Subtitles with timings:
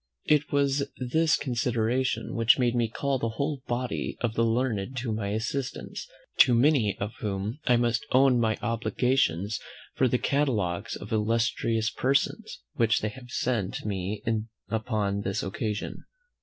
[0.25, 5.11] It was this consideration which made me call the whole body of the learned to
[5.11, 6.07] my assistance;
[6.39, 9.59] to many of whom I must own my obligations
[9.93, 16.03] for the catalogues of illustrious persons which they have sent me in upon this occasion.